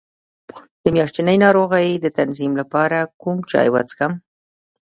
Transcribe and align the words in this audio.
د 0.83 0.85
میاشتنۍ 0.95 1.37
ناروغۍ 1.45 1.89
د 1.99 2.05
تنظیم 2.17 2.53
لپاره 2.61 2.99
کوم 3.21 3.37
چای 3.51 3.67
وڅښم؟ 3.71 4.13